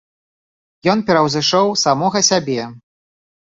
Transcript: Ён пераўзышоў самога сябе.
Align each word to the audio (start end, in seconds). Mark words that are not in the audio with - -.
Ён 0.93 1.03
пераўзышоў 1.11 1.67
самога 1.85 2.19
сябе. 2.33 2.61